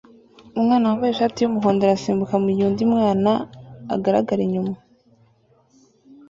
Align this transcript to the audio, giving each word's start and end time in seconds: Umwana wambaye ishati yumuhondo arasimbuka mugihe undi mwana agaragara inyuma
Umwana 0.59 0.87
wambaye 0.89 1.11
ishati 1.11 1.37
yumuhondo 1.39 1.81
arasimbuka 1.83 2.33
mugihe 2.43 2.67
undi 2.69 2.83
mwana 2.93 3.31
agaragara 3.95 4.41
inyuma 4.47 4.73